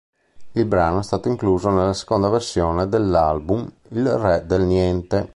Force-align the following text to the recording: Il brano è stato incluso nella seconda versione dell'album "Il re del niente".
Il 0.53 0.65
brano 0.65 1.01
è 1.01 1.03
stato 1.03 1.27
incluso 1.29 1.69
nella 1.69 1.93
seconda 1.93 2.27
versione 2.27 2.89
dell'album 2.89 3.71
"Il 3.89 4.09
re 4.17 4.43
del 4.47 4.63
niente". 4.63 5.29